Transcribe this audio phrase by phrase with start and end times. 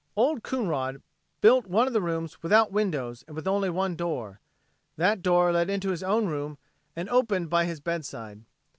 [0.15, 1.03] Old Coonrod
[1.41, 4.39] built one of the rooms without windows and with only one door.
[4.97, 6.57] That door led into his own room
[6.95, 8.41] and opened by his bedside.